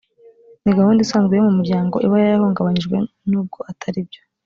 [0.63, 2.95] ni gahunda isanzwe yo mu muryango iba yarahungabanyijwe
[3.29, 4.21] n ubwo atari byo